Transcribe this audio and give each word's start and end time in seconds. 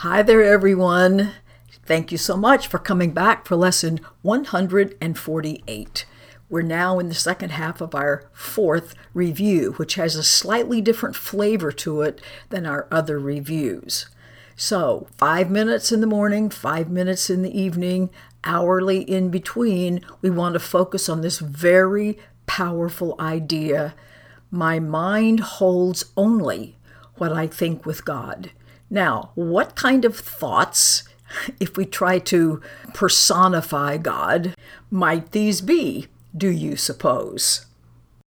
Hi 0.00 0.20
there, 0.20 0.42
everyone. 0.42 1.30
Thank 1.86 2.12
you 2.12 2.18
so 2.18 2.36
much 2.36 2.66
for 2.66 2.78
coming 2.78 3.12
back 3.12 3.46
for 3.46 3.56
lesson 3.56 3.98
148. 4.20 6.06
We're 6.50 6.60
now 6.60 6.98
in 6.98 7.08
the 7.08 7.14
second 7.14 7.52
half 7.52 7.80
of 7.80 7.94
our 7.94 8.28
fourth 8.34 8.94
review, 9.14 9.72
which 9.78 9.94
has 9.94 10.14
a 10.14 10.22
slightly 10.22 10.82
different 10.82 11.16
flavor 11.16 11.72
to 11.72 12.02
it 12.02 12.20
than 12.50 12.66
our 12.66 12.86
other 12.90 13.18
reviews. 13.18 14.04
So, 14.54 15.06
five 15.16 15.50
minutes 15.50 15.90
in 15.90 16.02
the 16.02 16.06
morning, 16.06 16.50
five 16.50 16.90
minutes 16.90 17.30
in 17.30 17.40
the 17.40 17.58
evening, 17.58 18.10
hourly 18.44 19.00
in 19.00 19.30
between, 19.30 20.04
we 20.20 20.28
want 20.28 20.52
to 20.52 20.60
focus 20.60 21.08
on 21.08 21.22
this 21.22 21.38
very 21.38 22.18
powerful 22.46 23.16
idea. 23.18 23.94
My 24.50 24.78
mind 24.78 25.40
holds 25.40 26.12
only 26.18 26.76
what 27.14 27.32
I 27.32 27.46
think 27.46 27.86
with 27.86 28.04
God. 28.04 28.50
Now, 28.90 29.30
what 29.34 29.74
kind 29.74 30.04
of 30.04 30.16
thoughts, 30.16 31.02
if 31.58 31.76
we 31.76 31.84
try 31.84 32.18
to 32.20 32.60
personify 32.94 33.96
God, 33.96 34.54
might 34.90 35.32
these 35.32 35.60
be, 35.60 36.06
do 36.36 36.48
you 36.48 36.76
suppose? 36.76 37.66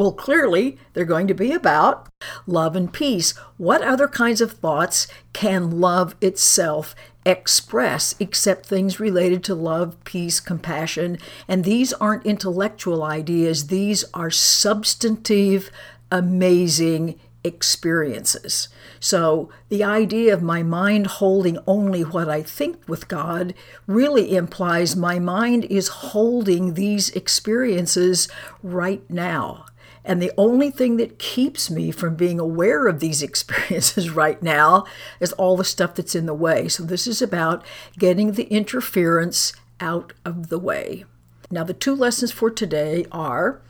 Well, 0.00 0.12
clearly, 0.12 0.78
they're 0.94 1.04
going 1.04 1.26
to 1.26 1.34
be 1.34 1.52
about 1.52 2.08
love 2.46 2.74
and 2.74 2.90
peace. 2.90 3.32
What 3.58 3.82
other 3.82 4.08
kinds 4.08 4.40
of 4.40 4.52
thoughts 4.52 5.06
can 5.34 5.78
love 5.78 6.16
itself 6.22 6.94
express 7.26 8.14
except 8.18 8.64
things 8.64 8.98
related 8.98 9.44
to 9.44 9.54
love, 9.54 10.02
peace, 10.04 10.40
compassion? 10.40 11.18
And 11.46 11.64
these 11.64 11.92
aren't 11.92 12.24
intellectual 12.24 13.02
ideas, 13.02 13.66
these 13.66 14.04
are 14.14 14.30
substantive, 14.30 15.70
amazing 16.10 17.20
experiences. 17.42 18.68
So, 18.98 19.48
the 19.68 19.82
idea 19.82 20.34
of 20.34 20.42
my 20.42 20.62
mind 20.62 21.06
holding 21.06 21.58
only 21.66 22.02
what 22.02 22.28
I 22.28 22.42
think 22.42 22.86
with 22.86 23.08
God 23.08 23.54
really 23.86 24.36
implies 24.36 24.94
my 24.94 25.18
mind 25.18 25.64
is 25.64 25.88
holding 25.88 26.74
these 26.74 27.08
experiences 27.10 28.28
right 28.62 29.02
now. 29.08 29.64
And 30.04 30.20
the 30.20 30.32
only 30.36 30.70
thing 30.70 30.96
that 30.96 31.18
keeps 31.18 31.70
me 31.70 31.90
from 31.90 32.14
being 32.14 32.38
aware 32.38 32.86
of 32.86 33.00
these 33.00 33.22
experiences 33.30 34.10
right 34.10 34.42
now 34.42 34.84
is 35.18 35.32
all 35.34 35.56
the 35.56 35.64
stuff 35.64 35.94
that's 35.94 36.14
in 36.14 36.26
the 36.26 36.34
way. 36.34 36.68
So, 36.68 36.82
this 36.82 37.06
is 37.06 37.22
about 37.22 37.64
getting 37.98 38.32
the 38.32 38.48
interference 38.48 39.54
out 39.80 40.12
of 40.26 40.48
the 40.48 40.58
way. 40.58 41.04
Now, 41.50 41.64
the 41.64 41.72
two 41.74 41.94
lessons 41.94 42.32
for 42.32 42.50
today 42.50 43.06
are 43.10 43.62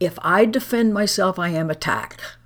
if 0.00 0.18
I 0.22 0.46
defend 0.46 0.94
myself, 0.94 1.38
I 1.38 1.50
am 1.50 1.70
attacked 1.70 2.37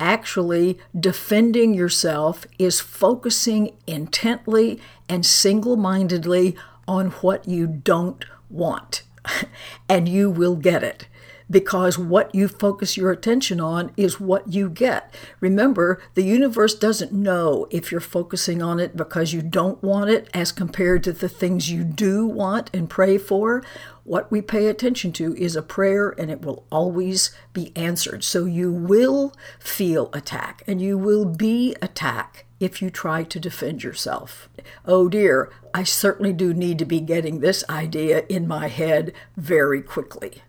actually 0.00 0.78
defending 0.98 1.74
yourself 1.74 2.46
is 2.58 2.80
focusing 2.80 3.76
intently 3.86 4.80
and 5.08 5.24
single 5.24 5.76
mindedly 5.76 6.56
on 6.88 7.10
what 7.10 7.46
you 7.46 7.66
don't 7.66 8.24
want, 8.48 9.02
and 9.88 10.08
you 10.08 10.30
will 10.30 10.56
get 10.56 10.82
it. 10.82 11.06
Because 11.50 11.98
what 11.98 12.34
you 12.34 12.46
focus 12.46 12.96
your 12.96 13.10
attention 13.10 13.60
on 13.60 13.92
is 13.96 14.20
what 14.20 14.52
you 14.52 14.70
get. 14.70 15.12
Remember, 15.40 16.00
the 16.14 16.22
universe 16.22 16.74
doesn't 16.74 17.12
know 17.12 17.66
if 17.70 17.90
you're 17.90 18.00
focusing 18.00 18.62
on 18.62 18.78
it 18.78 18.96
because 18.96 19.32
you 19.32 19.42
don't 19.42 19.82
want 19.82 20.10
it 20.10 20.28
as 20.32 20.52
compared 20.52 21.02
to 21.04 21.12
the 21.12 21.28
things 21.28 21.70
you 21.70 21.82
do 21.82 22.26
want 22.26 22.70
and 22.72 22.88
pray 22.88 23.18
for 23.18 23.62
what 24.10 24.28
we 24.28 24.42
pay 24.42 24.66
attention 24.66 25.12
to 25.12 25.36
is 25.36 25.54
a 25.54 25.62
prayer 25.62 26.10
and 26.18 26.32
it 26.32 26.42
will 26.42 26.66
always 26.72 27.30
be 27.52 27.70
answered. 27.76 28.24
So 28.24 28.44
you 28.44 28.72
will 28.72 29.32
feel 29.60 30.10
attack 30.12 30.64
and 30.66 30.82
you 30.82 30.98
will 30.98 31.24
be 31.24 31.76
attacked 31.80 32.42
if 32.58 32.82
you 32.82 32.90
try 32.90 33.22
to 33.22 33.38
defend 33.38 33.84
yourself. 33.84 34.48
Oh 34.84 35.08
dear, 35.08 35.50
I 35.72 35.84
certainly 35.84 36.32
do 36.32 36.52
need 36.52 36.78
to 36.80 36.84
be 36.84 36.98
getting 36.98 37.38
this 37.38 37.62
idea 37.70 38.24
in 38.28 38.48
my 38.48 38.66
head 38.66 39.12
very 39.36 39.80
quickly. 39.80 40.42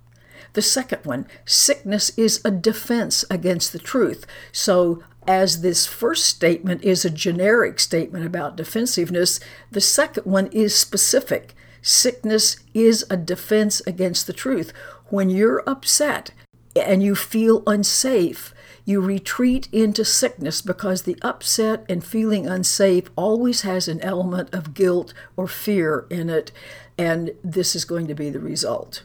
The 0.54 0.62
second 0.62 1.06
one, 1.06 1.28
sickness 1.46 2.12
is 2.18 2.42
a 2.44 2.52
defense 2.52 3.24
against 3.30 3.72
the 3.72 3.80
truth. 3.80 4.26
So 4.52 5.04
as 5.28 5.62
this 5.62 5.86
first 5.86 6.26
statement 6.26 6.84
is 6.84 7.06
a 7.06 7.10
generic 7.10 7.80
statement 7.80 8.26
about 8.26 8.58
defensiveness, 8.58 9.40
the 9.70 9.82
second 9.82 10.26
one 10.26 10.48
is 10.48 10.76
specific. 10.76 11.54
Sickness 11.82 12.58
is 12.74 13.06
a 13.10 13.18
defense 13.18 13.82
against 13.88 14.28
the 14.28 14.34
truth. 14.34 14.74
When 15.10 15.30
you're 15.30 15.64
upset 15.68 16.32
and 16.76 17.04
you 17.04 17.16
feel 17.16 17.64
unsafe, 17.68 18.54
you 18.84 19.00
retreat 19.00 19.68
into 19.72 20.04
sickness 20.04 20.62
because 20.62 21.04
the 21.04 21.18
upset 21.22 21.86
and 21.88 22.04
feeling 22.04 22.48
unsafe 22.48 23.10
always 23.16 23.62
has 23.62 23.88
an 23.88 24.02
element 24.02 24.54
of 24.54 24.74
guilt 24.74 25.14
or 25.38 25.48
fear 25.48 26.08
in 26.10 26.30
it, 26.30 26.52
and 26.98 27.32
this 27.44 27.76
is 27.76 27.86
going 27.86 28.08
to 28.08 28.16
be 28.16 28.30
the 28.30 28.40
result. 28.40 29.04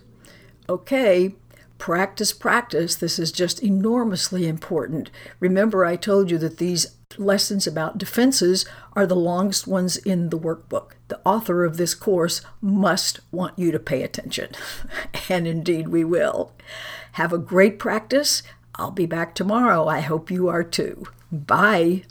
Okay, 0.69 1.35
practice, 1.79 2.33
practice. 2.33 2.97
This 2.97 3.19
is 3.19 3.31
just 3.33 3.63
enormously 3.63 4.47
important. 4.47 5.11
Remember, 5.41 5.85
I 5.85 5.97
told 5.97 6.31
you 6.31 6.39
that 6.39 6.59
these 6.59 6.97
lessons 7.19 7.67
about 7.67 7.99
defenses 7.99 8.67
are 8.95 9.07
the 9.07 9.15
longest 9.15 9.67
ones 9.67 9.97
in 9.97 10.31
the 10.31 10.39
workbook. 10.39 10.93
The 11.09 11.21
author 11.25 11.65
of 11.65 11.77
this 11.77 11.95
course 11.95 12.41
must 12.61 13.21
want 13.31 13.59
you 13.59 13.71
to 13.73 13.79
pay 13.79 14.03
attention, 14.03 14.51
and 15.29 15.47
indeed 15.47 15.89
we 15.89 16.05
will. 16.05 16.53
Have 17.13 17.33
a 17.33 17.39
great 17.39 17.79
practice. 17.79 18.43
I'll 18.75 18.91
be 18.91 19.07
back 19.07 19.35
tomorrow. 19.35 19.87
I 19.87 20.01
hope 20.01 20.31
you 20.31 20.49
are 20.49 20.65
too. 20.65 21.07
Bye. 21.33 22.03